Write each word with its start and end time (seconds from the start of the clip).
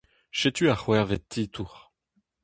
Setu 0.39 0.63
ar 0.71 0.77
c'hwec'hvet 0.81 1.23
titour. 1.31 1.73